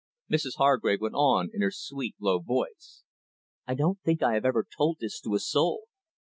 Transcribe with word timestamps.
Mrs 0.31 0.55
Hargrave 0.57 0.99
went 1.01 1.13
on 1.13 1.51
in 1.53 1.61
her 1.61 1.69
sweet, 1.69 2.15
low 2.19 2.39
voice. 2.39 3.03
"I 3.67 3.75
don't 3.75 4.01
think 4.01 4.23
I 4.23 4.33
have 4.33 4.45
ever 4.45 4.65
told 4.67 4.97
this 4.99 5.21
to 5.21 5.35
a 5.35 5.39
soul. 5.39 5.83